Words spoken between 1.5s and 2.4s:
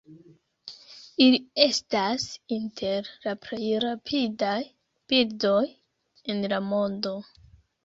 estas